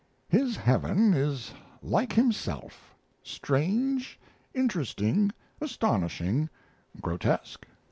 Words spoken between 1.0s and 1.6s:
is